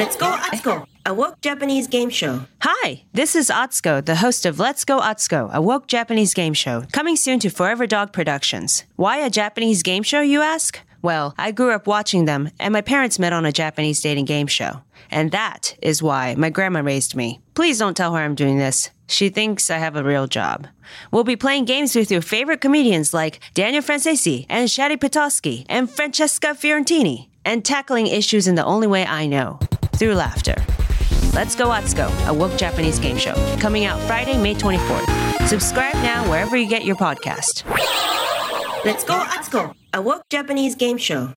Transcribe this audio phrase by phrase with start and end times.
[0.00, 2.46] Let's go, Atsuko, a woke Japanese game show.
[2.62, 6.84] Hi, this is Atsuko, the host of Let's Go Atsuko, a woke Japanese game show,
[6.90, 8.84] coming soon to Forever Dog Productions.
[8.96, 10.80] Why a Japanese game show, you ask?
[11.02, 14.46] Well, I grew up watching them, and my parents met on a Japanese dating game
[14.46, 14.80] show.
[15.10, 17.42] And that is why my grandma raised me.
[17.52, 18.88] Please don't tell her I'm doing this.
[19.06, 20.66] She thinks I have a real job.
[21.12, 25.90] We'll be playing games with your favorite comedians like Daniel Francesi and Shadi Petosky and
[25.90, 29.60] Francesca Fiorentini, and tackling issues in the only way I know
[29.92, 30.54] through laughter.
[31.34, 35.46] Let's Go Atsuko, a woke Japanese game show, coming out Friday, May 24th.
[35.46, 37.64] Subscribe now wherever you get your podcast.
[38.84, 41.32] Let's go, Atsuko, a woke Japanese game show.